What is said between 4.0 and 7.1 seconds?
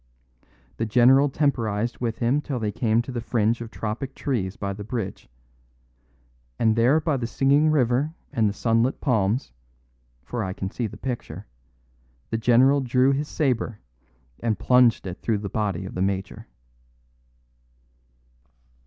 trees by the bridge; and there